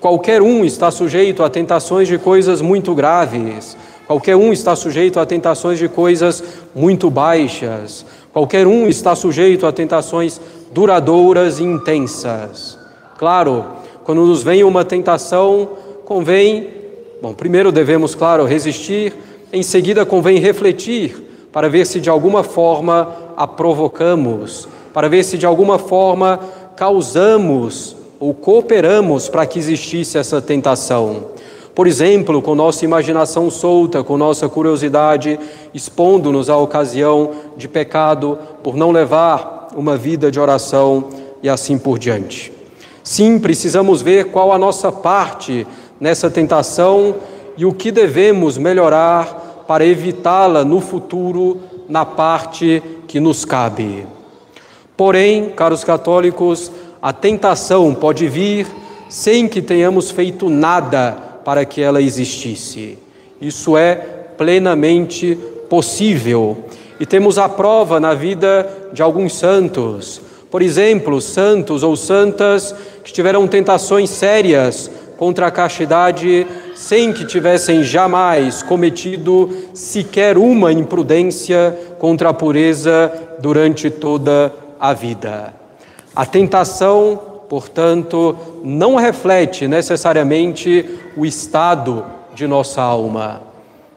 Qualquer 0.00 0.42
um 0.42 0.64
está 0.64 0.90
sujeito 0.90 1.44
a 1.44 1.48
tentações 1.48 2.08
de 2.08 2.18
coisas 2.18 2.60
muito 2.60 2.92
graves. 2.92 3.76
Qualquer 4.04 4.34
um 4.34 4.52
está 4.52 4.74
sujeito 4.74 5.20
a 5.20 5.24
tentações 5.24 5.78
de 5.78 5.88
coisas 5.88 6.42
muito 6.74 7.08
baixas. 7.08 8.04
Qualquer 8.32 8.66
um 8.66 8.88
está 8.88 9.14
sujeito 9.14 9.64
a 9.64 9.72
tentações 9.72 10.40
duradouras 10.74 11.60
e 11.60 11.64
intensas. 11.64 12.78
Claro, 13.16 13.64
quando 14.02 14.26
nos 14.26 14.42
vem 14.42 14.64
uma 14.64 14.84
tentação, 14.84 15.68
convém 16.04 16.84
Bom, 17.24 17.32
primeiro 17.32 17.72
devemos, 17.72 18.14
claro, 18.14 18.44
resistir, 18.44 19.14
em 19.50 19.62
seguida 19.62 20.04
convém 20.04 20.38
refletir 20.38 21.48
para 21.50 21.70
ver 21.70 21.86
se 21.86 21.98
de 21.98 22.10
alguma 22.10 22.42
forma 22.42 23.16
a 23.34 23.46
provocamos, 23.46 24.68
para 24.92 25.08
ver 25.08 25.24
se 25.24 25.38
de 25.38 25.46
alguma 25.46 25.78
forma 25.78 26.38
causamos 26.76 27.96
ou 28.20 28.34
cooperamos 28.34 29.30
para 29.30 29.46
que 29.46 29.58
existisse 29.58 30.18
essa 30.18 30.42
tentação. 30.42 31.28
Por 31.74 31.86
exemplo, 31.86 32.42
com 32.42 32.54
nossa 32.54 32.84
imaginação 32.84 33.50
solta, 33.50 34.04
com 34.04 34.18
nossa 34.18 34.46
curiosidade, 34.46 35.40
expondo-nos 35.72 36.50
à 36.50 36.58
ocasião 36.58 37.30
de 37.56 37.68
pecado 37.68 38.38
por 38.62 38.76
não 38.76 38.90
levar 38.90 39.53
uma 39.76 39.96
vida 39.96 40.30
de 40.30 40.40
oração 40.40 41.08
e 41.42 41.48
assim 41.48 41.78
por 41.78 41.98
diante. 41.98 42.52
Sim, 43.02 43.38
precisamos 43.38 44.00
ver 44.00 44.26
qual 44.26 44.52
a 44.52 44.58
nossa 44.58 44.90
parte 44.90 45.66
nessa 46.00 46.30
tentação 46.30 47.16
e 47.56 47.64
o 47.64 47.72
que 47.72 47.92
devemos 47.92 48.56
melhorar 48.56 49.64
para 49.66 49.84
evitá-la 49.84 50.64
no 50.64 50.80
futuro 50.80 51.60
na 51.88 52.04
parte 52.04 52.82
que 53.06 53.20
nos 53.20 53.44
cabe. 53.44 54.06
Porém, 54.96 55.50
caros 55.50 55.84
católicos, 55.84 56.70
a 57.00 57.12
tentação 57.12 57.94
pode 57.94 58.26
vir 58.28 58.66
sem 59.08 59.46
que 59.46 59.60
tenhamos 59.60 60.10
feito 60.10 60.48
nada 60.48 61.12
para 61.44 61.64
que 61.64 61.82
ela 61.82 62.00
existisse. 62.00 62.98
Isso 63.40 63.76
é 63.76 63.94
plenamente 63.94 65.36
possível. 65.68 66.64
E 66.98 67.06
temos 67.06 67.38
a 67.38 67.48
prova 67.48 67.98
na 67.98 68.14
vida 68.14 68.68
de 68.92 69.02
alguns 69.02 69.36
santos. 69.36 70.20
Por 70.50 70.62
exemplo, 70.62 71.20
santos 71.20 71.82
ou 71.82 71.96
santas 71.96 72.74
que 73.02 73.12
tiveram 73.12 73.46
tentações 73.48 74.10
sérias 74.10 74.90
contra 75.16 75.46
a 75.46 75.50
castidade 75.50 76.46
sem 76.74 77.12
que 77.12 77.24
tivessem 77.24 77.82
jamais 77.82 78.62
cometido 78.62 79.50
sequer 79.72 80.36
uma 80.36 80.72
imprudência 80.72 81.76
contra 81.98 82.30
a 82.30 82.34
pureza 82.34 83.12
durante 83.40 83.90
toda 83.90 84.52
a 84.78 84.92
vida. 84.92 85.54
A 86.14 86.24
tentação, 86.24 87.20
portanto, 87.48 88.36
não 88.62 88.96
reflete 88.96 89.66
necessariamente 89.66 90.88
o 91.16 91.26
estado 91.26 92.04
de 92.34 92.46
nossa 92.46 92.82
alma. 92.82 93.53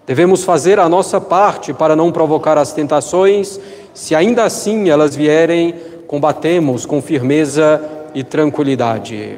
Devemos 0.08 0.46
fazer 0.46 0.80
a 0.80 0.88
nossa 0.88 1.20
parte 1.20 1.74
para 1.74 1.94
não 1.94 2.14
provocar 2.14 2.58
as 2.58 2.72
tentações, 2.72 3.60
se 3.94 4.16
ainda 4.16 4.46
assim 4.46 4.88
elas 4.88 5.14
vierem, 5.14 5.76
combatemos 6.08 6.86
com 6.86 7.02
firmeza 7.02 7.82
e 8.16 8.24
tranquilidade. 8.24 9.38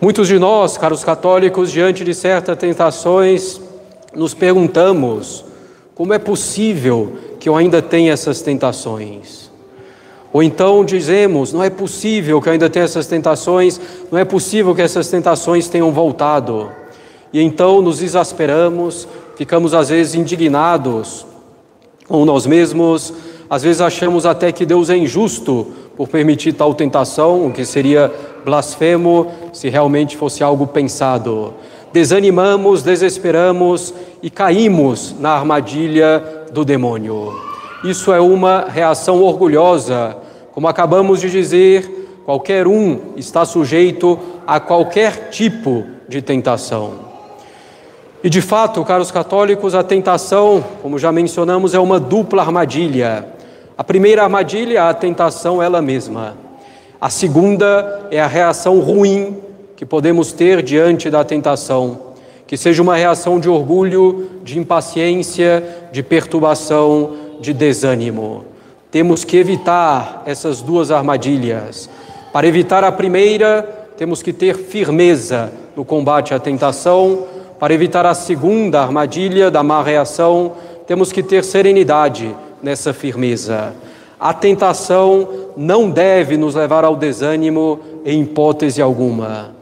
Muitos 0.00 0.28
de 0.28 0.38
nós, 0.38 0.78
caros 0.78 1.02
católicos, 1.02 1.72
diante 1.72 2.04
de 2.04 2.14
certas 2.14 2.56
tentações, 2.56 3.60
nos 4.14 4.32
perguntamos: 4.32 5.44
como 5.96 6.12
é 6.12 6.18
possível 6.20 7.14
que 7.40 7.48
eu 7.48 7.56
ainda 7.56 7.82
tenha 7.82 8.12
essas 8.12 8.42
tentações? 8.42 9.50
Ou 10.32 10.40
então 10.40 10.84
dizemos: 10.84 11.52
não 11.52 11.64
é 11.64 11.70
possível 11.70 12.40
que 12.40 12.48
eu 12.48 12.52
ainda 12.52 12.70
tenha 12.70 12.84
essas 12.84 13.08
tentações, 13.08 13.80
não 14.08 14.20
é 14.20 14.24
possível 14.24 14.72
que 14.72 14.82
essas 14.82 15.08
tentações 15.08 15.66
tenham 15.66 15.90
voltado. 15.90 16.83
E 17.34 17.42
então 17.42 17.82
nos 17.82 18.00
exasperamos, 18.00 19.08
ficamos 19.34 19.74
às 19.74 19.88
vezes 19.88 20.14
indignados 20.14 21.26
com 22.06 22.24
nós 22.24 22.46
mesmos, 22.46 23.12
às 23.50 23.64
vezes 23.64 23.80
achamos 23.80 24.24
até 24.24 24.52
que 24.52 24.64
Deus 24.64 24.88
é 24.88 24.96
injusto 24.96 25.66
por 25.96 26.06
permitir 26.06 26.52
tal 26.52 26.72
tentação, 26.74 27.44
o 27.44 27.52
que 27.52 27.64
seria 27.64 28.12
blasfemo 28.44 29.32
se 29.52 29.68
realmente 29.68 30.16
fosse 30.16 30.44
algo 30.44 30.68
pensado. 30.68 31.52
Desanimamos, 31.92 32.84
desesperamos 32.84 33.92
e 34.22 34.30
caímos 34.30 35.12
na 35.18 35.30
armadilha 35.30 36.22
do 36.52 36.64
demônio. 36.64 37.34
Isso 37.82 38.12
é 38.12 38.20
uma 38.20 38.66
reação 38.68 39.20
orgulhosa. 39.20 40.16
Como 40.52 40.68
acabamos 40.68 41.20
de 41.20 41.28
dizer, 41.28 42.22
qualquer 42.24 42.68
um 42.68 43.12
está 43.16 43.44
sujeito 43.44 44.20
a 44.46 44.60
qualquer 44.60 45.30
tipo 45.30 45.84
de 46.08 46.22
tentação. 46.22 47.13
E 48.24 48.30
de 48.30 48.40
fato, 48.40 48.82
caros 48.86 49.10
católicos, 49.10 49.74
a 49.74 49.82
tentação, 49.82 50.64
como 50.80 50.98
já 50.98 51.12
mencionamos, 51.12 51.74
é 51.74 51.78
uma 51.78 52.00
dupla 52.00 52.40
armadilha. 52.40 53.26
A 53.76 53.84
primeira 53.84 54.22
armadilha 54.22 54.78
é 54.78 54.80
a 54.80 54.94
tentação 54.94 55.62
ela 55.62 55.82
mesma. 55.82 56.34
A 56.98 57.10
segunda 57.10 58.08
é 58.10 58.18
a 58.18 58.26
reação 58.26 58.80
ruim 58.80 59.42
que 59.76 59.84
podemos 59.84 60.32
ter 60.32 60.62
diante 60.62 61.10
da 61.10 61.22
tentação, 61.22 62.14
que 62.46 62.56
seja 62.56 62.80
uma 62.80 62.96
reação 62.96 63.38
de 63.38 63.50
orgulho, 63.50 64.30
de 64.42 64.58
impaciência, 64.58 65.62
de 65.92 66.02
perturbação, 66.02 67.10
de 67.42 67.52
desânimo. 67.52 68.46
Temos 68.90 69.22
que 69.22 69.36
evitar 69.36 70.22
essas 70.24 70.62
duas 70.62 70.90
armadilhas. 70.90 71.90
Para 72.32 72.46
evitar 72.46 72.84
a 72.84 72.90
primeira, 72.90 73.68
temos 73.98 74.22
que 74.22 74.32
ter 74.32 74.56
firmeza 74.56 75.52
no 75.76 75.84
combate 75.84 76.32
à 76.32 76.38
tentação 76.38 77.33
para 77.64 77.72
evitar 77.72 78.04
a 78.04 78.12
segunda 78.12 78.82
armadilha 78.82 79.50
da 79.50 79.62
má 79.62 79.82
reação, 79.82 80.52
temos 80.86 81.10
que 81.10 81.22
ter 81.22 81.42
serenidade 81.42 82.36
nessa 82.62 82.92
firmeza. 82.92 83.72
A 84.20 84.34
tentação 84.34 85.26
não 85.56 85.88
deve 85.88 86.36
nos 86.36 86.54
levar 86.54 86.84
ao 86.84 86.94
desânimo 86.94 87.80
em 88.04 88.20
hipótese 88.20 88.82
alguma. 88.82 89.52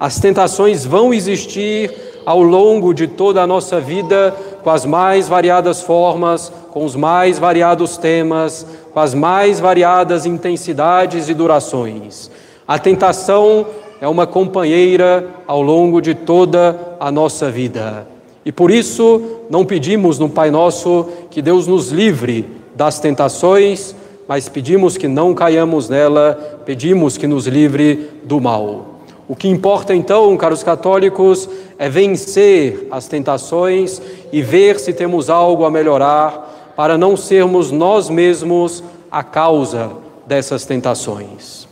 As 0.00 0.18
tentações 0.18 0.84
vão 0.84 1.14
existir 1.14 1.94
ao 2.26 2.42
longo 2.42 2.92
de 2.92 3.06
toda 3.06 3.40
a 3.40 3.46
nossa 3.46 3.78
vida, 3.80 4.34
com 4.64 4.70
as 4.70 4.84
mais 4.84 5.28
variadas 5.28 5.80
formas, 5.82 6.52
com 6.72 6.84
os 6.84 6.96
mais 6.96 7.38
variados 7.38 7.96
temas, 7.96 8.66
com 8.92 8.98
as 8.98 9.14
mais 9.14 9.60
variadas 9.60 10.26
intensidades 10.26 11.28
e 11.28 11.32
durações. 11.32 12.28
A 12.66 12.76
tentação 12.76 13.64
é 14.02 14.08
uma 14.08 14.26
companheira 14.26 15.28
ao 15.46 15.62
longo 15.62 16.00
de 16.00 16.12
toda 16.12 16.96
a 16.98 17.08
nossa 17.12 17.48
vida. 17.48 18.04
E 18.44 18.50
por 18.50 18.68
isso 18.68 19.38
não 19.48 19.64
pedimos 19.64 20.18
no 20.18 20.28
Pai 20.28 20.50
Nosso 20.50 21.06
que 21.30 21.40
Deus 21.40 21.68
nos 21.68 21.92
livre 21.92 22.44
das 22.74 22.98
tentações, 22.98 23.94
mas 24.26 24.48
pedimos 24.48 24.96
que 24.96 25.06
não 25.06 25.32
caiamos 25.32 25.88
nela, 25.88 26.60
pedimos 26.66 27.16
que 27.16 27.28
nos 27.28 27.46
livre 27.46 28.10
do 28.24 28.40
mal. 28.40 28.86
O 29.28 29.36
que 29.36 29.46
importa 29.46 29.94
então, 29.94 30.36
caros 30.36 30.64
católicos, 30.64 31.48
é 31.78 31.88
vencer 31.88 32.88
as 32.90 33.06
tentações 33.06 34.02
e 34.32 34.42
ver 34.42 34.80
se 34.80 34.92
temos 34.92 35.30
algo 35.30 35.64
a 35.64 35.70
melhorar 35.70 36.72
para 36.74 36.98
não 36.98 37.16
sermos 37.16 37.70
nós 37.70 38.10
mesmos 38.10 38.82
a 39.08 39.22
causa 39.22 39.92
dessas 40.26 40.64
tentações. 40.64 41.70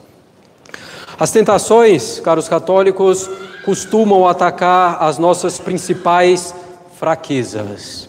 As 1.20 1.30
tentações, 1.30 2.18
caros 2.18 2.48
católicos, 2.48 3.28
costumam 3.62 4.26
atacar 4.26 5.02
as 5.02 5.18
nossas 5.18 5.58
principais 5.58 6.54
fraquezas. 6.98 8.08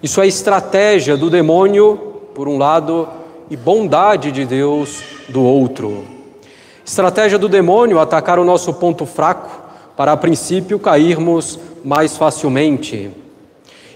Isso 0.00 0.20
é 0.20 0.28
estratégia 0.28 1.16
do 1.16 1.28
demônio, 1.28 1.96
por 2.32 2.46
um 2.46 2.56
lado, 2.56 3.08
e 3.50 3.56
bondade 3.56 4.30
de 4.30 4.44
Deus 4.44 5.02
do 5.28 5.42
outro. 5.42 6.04
Estratégia 6.86 7.40
do 7.40 7.48
demônio 7.48 7.98
atacar 7.98 8.38
o 8.38 8.44
nosso 8.44 8.72
ponto 8.74 9.04
fraco, 9.04 9.50
para 9.96 10.12
a 10.12 10.16
princípio 10.16 10.78
cairmos 10.78 11.58
mais 11.84 12.16
facilmente. 12.16 13.10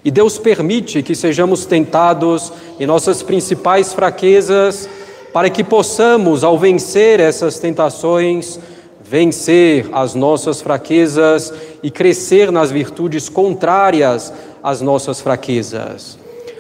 E 0.05 0.11
Deus 0.11 0.37
permite 0.37 1.01
que 1.01 1.15
sejamos 1.15 1.65
tentados 1.65 2.53
em 2.81 2.87
nossas 2.87 3.23
principais 3.23 3.93
fraquezas 3.93 4.89
para 5.33 5.51
que 5.51 5.63
possamos, 5.63 6.43
ao 6.43 6.59
vencer 6.59 7.21
essas 7.21 7.59
tentações, 7.59 8.59
vencer 9.03 9.89
as 9.93 10.15
nossas 10.15 10.61
fraquezas 10.61 11.53
e 11.83 11.91
crescer 11.91 12.53
nas 12.53 12.71
virtudes 12.71 13.29
contrárias 13.29 14.33
às 14.63 14.81
nossas 14.81 15.21
fraquezas. 15.21 16.19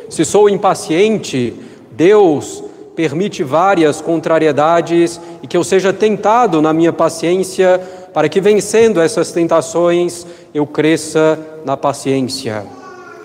Se 0.09 0.24
sou 0.24 0.48
impaciente, 0.48 1.54
Deus 1.90 2.64
permite 2.96 3.44
várias 3.44 4.00
contrariedades 4.00 5.20
e 5.42 5.46
que 5.46 5.57
eu 5.57 5.62
seja 5.62 5.92
tentado 5.92 6.62
na 6.62 6.72
minha 6.72 6.92
paciência, 6.92 7.81
para 8.12 8.28
que 8.28 8.40
vencendo 8.40 9.00
essas 9.00 9.31
tentações 9.31 10.26
eu 10.54 10.66
cresça 10.66 11.38
na 11.64 11.76
paciência. 11.76 12.64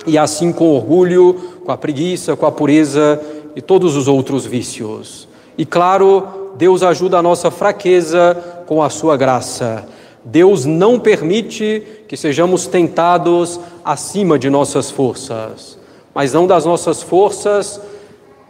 E 0.05 0.17
assim 0.17 0.51
com 0.51 0.69
orgulho, 0.69 1.33
com 1.65 1.71
a 1.71 1.77
preguiça, 1.77 2.35
com 2.35 2.45
a 2.45 2.51
pureza 2.51 3.19
e 3.55 3.61
todos 3.61 3.95
os 3.95 4.07
outros 4.07 4.45
vícios. 4.45 5.27
E 5.57 5.65
claro, 5.65 6.51
Deus 6.55 6.83
ajuda 6.83 7.17
a 7.17 7.21
nossa 7.21 7.51
fraqueza 7.51 8.63
com 8.65 8.81
a 8.81 8.89
sua 8.89 9.17
graça. 9.17 9.85
Deus 10.23 10.65
não 10.65 10.99
permite 10.99 11.83
que 12.07 12.15
sejamos 12.15 12.65
tentados 12.65 13.59
acima 13.83 14.39
de 14.39 14.49
nossas 14.49 14.89
forças, 14.89 15.77
mas 16.13 16.31
não 16.31 16.47
das 16.47 16.65
nossas 16.65 17.01
forças 17.01 17.81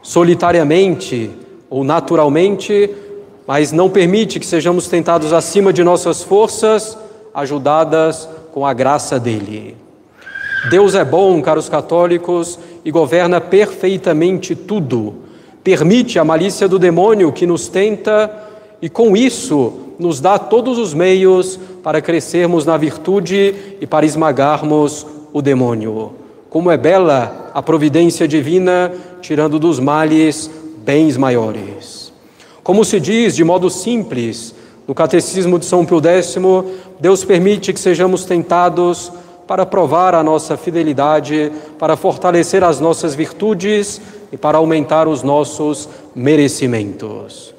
solitariamente 0.02 1.32
ou 1.70 1.84
naturalmente, 1.84 2.90
mas 3.48 3.72
não 3.72 3.90
permite 3.90 4.40
que 4.40 4.46
sejamos 4.46 4.88
tentados 4.88 5.34
acima 5.34 5.74
de 5.74 5.84
nossas 5.84 6.22
forças, 6.22 6.98
ajudadas 7.34 8.30
com 8.54 8.66
a 8.66 8.74
graça 8.74 9.20
dele. 9.20 9.76
Deus 10.70 10.94
é 10.94 11.04
bom, 11.04 11.42
caros 11.42 11.68
católicos, 11.68 12.60
e 12.86 12.92
governa 12.92 13.42
perfeitamente 13.42 14.56
tudo 14.56 15.23
permite 15.64 16.20
a 16.20 16.26
malícia 16.26 16.68
do 16.68 16.78
demônio 16.78 17.32
que 17.32 17.48
nos 17.48 17.68
tenta 17.68 18.30
e 18.82 18.90
com 18.90 19.16
isso 19.16 19.74
nos 19.98 20.20
dá 20.20 20.38
todos 20.38 20.78
os 20.78 20.94
meios 20.94 21.58
para 21.82 22.02
crescermos 22.02 22.66
na 22.66 22.76
virtude 22.76 23.56
e 23.80 23.88
para 23.88 24.06
esmagarmos 24.06 25.06
o 25.32 25.42
demônio. 25.42 26.14
Como 26.50 26.70
é 26.70 26.78
bela 26.78 27.52
a 27.54 27.62
providência 27.62 28.28
divina, 28.28 28.92
tirando 29.22 29.58
dos 29.58 29.80
males 29.80 30.52
bens 30.78 31.16
maiores. 31.16 32.12
Como 32.62 32.84
se 32.84 33.00
diz 33.00 33.36
de 33.36 33.44
modo 33.44 33.70
simples 33.70 34.54
no 34.88 34.94
Catecismo 34.94 35.58
de 35.58 35.66
São 35.66 35.86
Pio 35.86 36.02
X, 36.02 36.38
Deus 37.00 37.24
permite 37.24 37.72
que 37.72 37.80
sejamos 37.80 38.26
tentados 38.26 39.12
para 39.48 39.66
provar 39.66 40.16
a 40.16 40.24
nossa 40.24 40.56
fidelidade, 40.56 41.52
para 41.78 41.96
fortalecer 41.96 42.64
as 42.64 42.80
nossas 42.80 43.14
virtudes 43.14 44.02
e 44.32 44.38
para 44.38 44.58
aumentar 44.58 45.08
os 45.08 45.22
nossos 45.22 45.90
merecimentos. 46.16 47.54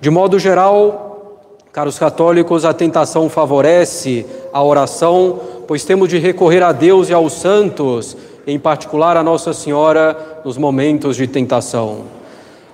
De 0.00 0.10
modo 0.10 0.38
geral, 0.38 1.40
caros 1.72 1.98
católicos, 1.98 2.64
a 2.64 2.72
tentação 2.72 3.28
favorece 3.28 4.24
a 4.52 4.62
oração, 4.62 5.40
pois 5.66 5.84
temos 5.84 6.08
de 6.08 6.18
recorrer 6.18 6.62
a 6.62 6.72
Deus 6.72 7.08
e 7.08 7.14
aos 7.14 7.32
santos, 7.32 8.16
em 8.46 8.58
particular 8.58 9.16
a 9.16 9.22
Nossa 9.22 9.52
Senhora, 9.52 10.40
nos 10.44 10.56
momentos 10.56 11.16
de 11.16 11.26
tentação. 11.26 12.02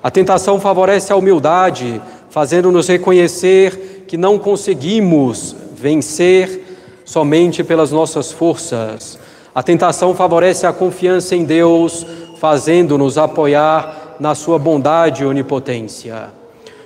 A 0.02 0.10
tentação 0.10 0.60
favorece 0.60 1.12
a 1.12 1.16
humildade, 1.16 2.02
fazendo-nos 2.28 2.88
reconhecer 2.88 4.04
que 4.06 4.16
não 4.16 4.38
conseguimos 4.38 5.54
vencer 5.74 6.71
somente 7.04 7.64
pelas 7.64 7.90
nossas 7.90 8.32
forças. 8.32 9.18
A 9.54 9.62
tentação 9.62 10.14
favorece 10.14 10.66
a 10.66 10.72
confiança 10.72 11.36
em 11.36 11.44
Deus, 11.44 12.06
fazendo-nos 12.38 13.18
apoiar 13.18 14.16
na 14.18 14.34
sua 14.34 14.58
bondade 14.58 15.22
e 15.22 15.26
onipotência. 15.26 16.30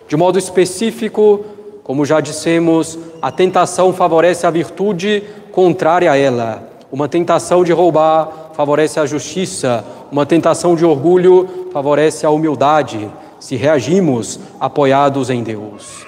De 0.09 0.17
modo 0.17 0.39
específico, 0.39 1.45
como 1.83 2.05
já 2.05 2.21
dissemos, 2.21 2.99
a 3.23 3.31
tentação 3.31 3.93
favorece 3.93 4.47
a 4.47 4.51
virtude 4.51 5.23
contrária 5.53 6.11
a 6.11 6.17
ela. 6.17 6.69
Uma 6.91 7.09
tentação 7.09 7.63
de 7.63 7.73
roubar 7.73 8.51
favorece 8.55 8.99
a 8.99 9.07
justiça, 9.07 9.85
uma 10.11 10.27
tentação 10.27 10.75
de 10.75 10.85
orgulho 10.85 11.69
favorece 11.73 12.25
a 12.25 12.31
humildade, 12.31 13.11
se 13.39 13.55
reagimos 13.55 14.41
apoiados 14.59 15.31
em 15.31 15.43
Deus. 15.43 16.07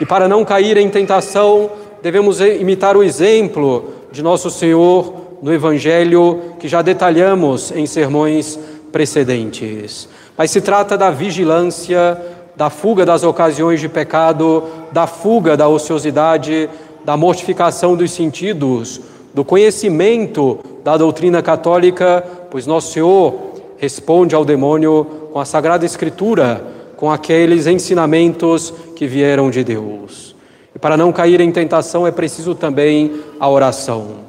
E 0.00 0.04
para 0.04 0.28
não 0.28 0.44
cair 0.44 0.76
em 0.76 0.90
tentação, 0.90 1.70
devemos 2.06 2.40
imitar 2.40 2.96
o 2.96 3.02
exemplo 3.02 3.90
de 4.12 4.22
nosso 4.22 4.48
Senhor 4.48 5.12
no 5.42 5.52
Evangelho 5.52 6.52
que 6.56 6.68
já 6.68 6.80
detalhamos 6.80 7.72
em 7.72 7.84
sermões 7.84 8.56
precedentes. 8.92 10.08
Mas 10.38 10.52
se 10.52 10.60
trata 10.60 10.96
da 10.96 11.10
vigilância, 11.10 12.16
da 12.54 12.70
fuga 12.70 13.04
das 13.04 13.24
ocasiões 13.24 13.80
de 13.80 13.88
pecado, 13.88 14.62
da 14.92 15.08
fuga 15.08 15.56
da 15.56 15.66
ociosidade, 15.66 16.70
da 17.04 17.16
mortificação 17.16 17.96
dos 17.96 18.12
sentidos, 18.12 19.00
do 19.34 19.44
conhecimento 19.44 20.60
da 20.84 20.96
doutrina 20.96 21.42
católica, 21.42 22.24
pois 22.52 22.68
nosso 22.68 22.92
Senhor 22.92 23.34
responde 23.78 24.32
ao 24.32 24.44
demônio 24.44 25.04
com 25.32 25.40
a 25.40 25.44
Sagrada 25.44 25.84
Escritura, 25.84 26.64
com 26.96 27.10
aqueles 27.10 27.66
ensinamentos 27.66 28.72
que 28.94 29.08
vieram 29.08 29.50
de 29.50 29.64
Deus. 29.64 30.35
E 30.76 30.78
para 30.78 30.94
não 30.94 31.10
cair 31.10 31.40
em 31.40 31.50
tentação 31.50 32.06
é 32.06 32.10
preciso 32.10 32.54
também 32.54 33.22
a 33.40 33.48
oração. 33.48 34.26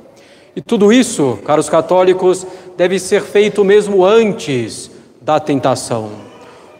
E 0.55 0.61
tudo 0.61 0.93
isso, 0.93 1.37
caros 1.43 1.67
católicos, 1.67 2.47
deve 2.77 2.99
ser 2.99 3.21
feito 3.21 3.65
mesmo 3.65 4.05
antes 4.05 4.89
da 5.19 5.41
tentação. 5.41 6.09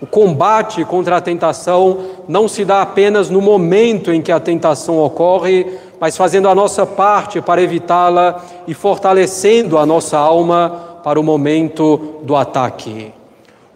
O 0.02 0.08
combate 0.08 0.86
contra 0.86 1.18
a 1.18 1.22
tentação 1.22 1.98
não 2.30 2.48
se 2.48 2.64
dá 2.64 2.82
apenas 2.82 3.30
no 3.30 3.42
momento 3.42 4.14
em 4.14 4.22
que 4.22 4.32
a 4.32 4.40
tentação 4.40 5.00
ocorre, 5.00 5.68
mas 6.00 6.16
fazendo 6.16 6.48
a 6.48 6.56
nossa 6.56 6.86
parte 6.86 7.42
para 7.42 7.62
evitá-la 7.62 8.42
e 8.70 8.74
fortalecendo 8.74 9.78
a 9.78 9.86
nossa 9.86 10.18
alma 10.18 11.02
para 11.04 11.20
o 11.20 11.24
momento 11.24 12.22
do 12.24 12.38
ataque. 12.38 13.12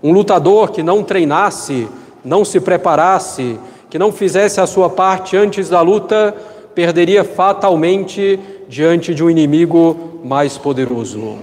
Um 0.01 0.13
lutador 0.13 0.71
que 0.71 0.81
não 0.81 1.03
treinasse, 1.03 1.85
não 2.23 2.45
se 2.45 2.61
preparasse, 2.61 3.59
que 3.91 3.99
não 3.99 4.09
fizesse 4.09 4.61
a 4.61 4.65
sua 4.65 4.89
parte 4.89 5.35
antes 5.35 5.67
da 5.67 5.81
luta, 5.81 6.33
perderia 6.73 7.25
fatalmente 7.25 8.39
diante 8.69 9.13
de 9.13 9.21
um 9.21 9.29
inimigo 9.29 10.21
mais 10.23 10.57
poderoso. 10.57 11.37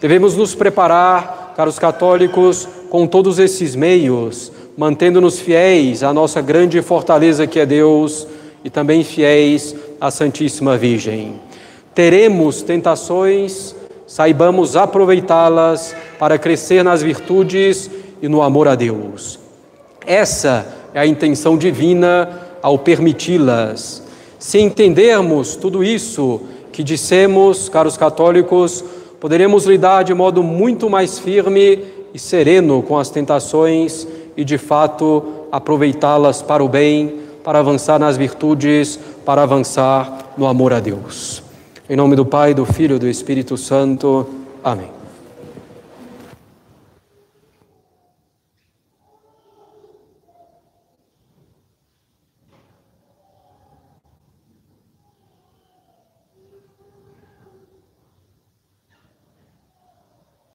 Devemos 0.00 0.36
nos 0.36 0.52
preparar, 0.52 1.54
caros 1.56 1.78
católicos, 1.78 2.68
com 2.90 3.06
todos 3.06 3.38
esses 3.38 3.76
meios, 3.76 4.50
mantendo-nos 4.76 5.38
fiéis 5.38 6.02
à 6.02 6.12
nossa 6.12 6.42
grande 6.42 6.82
fortaleza 6.82 7.46
que 7.46 7.60
é 7.60 7.64
Deus 7.64 8.26
e 8.64 8.68
também 8.68 9.04
fiéis 9.04 9.72
à 10.00 10.10
Santíssima 10.10 10.76
Virgem. 10.76 11.40
Teremos 11.94 12.62
tentações, 12.62 13.76
saibamos 14.08 14.74
aproveitá-las 14.74 15.94
para 16.18 16.36
crescer 16.36 16.82
nas 16.82 17.00
virtudes 17.00 17.88
e 18.20 18.28
no 18.28 18.42
amor 18.42 18.66
a 18.66 18.74
Deus. 18.74 19.45
Essa 20.06 20.66
é 20.94 21.00
a 21.00 21.06
intenção 21.06 21.58
divina 21.58 22.40
ao 22.62 22.78
permiti-las. 22.78 24.02
Se 24.38 24.58
entendermos 24.58 25.56
tudo 25.56 25.82
isso 25.82 26.40
que 26.72 26.84
dissemos, 26.84 27.68
caros 27.68 27.96
católicos, 27.96 28.84
poderemos 29.20 29.66
lidar 29.66 30.04
de 30.04 30.14
modo 30.14 30.42
muito 30.42 30.88
mais 30.88 31.18
firme 31.18 31.84
e 32.14 32.18
sereno 32.18 32.82
com 32.82 32.98
as 32.98 33.10
tentações 33.10 34.06
e, 34.36 34.44
de 34.44 34.58
fato, 34.58 35.46
aproveitá-las 35.50 36.42
para 36.42 36.62
o 36.62 36.68
bem, 36.68 37.20
para 37.42 37.58
avançar 37.58 37.98
nas 37.98 38.16
virtudes, 38.16 38.98
para 39.24 39.42
avançar 39.42 40.32
no 40.36 40.46
amor 40.46 40.72
a 40.72 40.80
Deus. 40.80 41.42
Em 41.88 41.96
nome 41.96 42.16
do 42.16 42.26
Pai, 42.26 42.52
do 42.52 42.64
Filho 42.64 42.96
e 42.96 42.98
do 42.98 43.08
Espírito 43.08 43.56
Santo. 43.56 44.26
Amém. 44.62 44.95